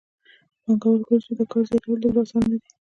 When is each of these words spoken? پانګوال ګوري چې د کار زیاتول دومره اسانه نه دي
پانګوال 0.63 1.01
ګوري 1.07 1.23
چې 1.25 1.33
د 1.39 1.41
کار 1.51 1.63
زیاتول 1.69 1.97
دومره 1.99 2.21
اسانه 2.23 2.47
نه 2.51 2.57
دي 2.61 2.69